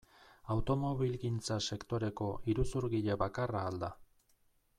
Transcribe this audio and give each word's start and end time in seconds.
Automobilgintza 0.53 1.59
sektoreko 1.75 2.31
iruzurgile 2.55 3.19
bakarra 3.27 3.63
al 3.71 3.79
da? 3.87 3.93